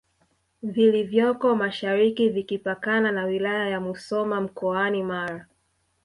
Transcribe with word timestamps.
vilivyoko 0.63 1.55
mashariki 1.55 2.29
vikipakana 2.29 3.11
na 3.11 3.25
wilaya 3.25 3.69
ya 3.69 3.79
Musoma 3.79 4.41
mkoani 4.41 5.03
Mara 5.03 5.45